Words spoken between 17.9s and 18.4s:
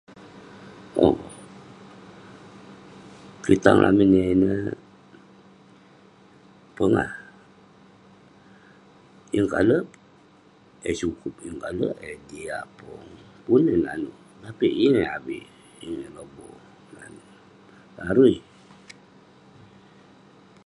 larui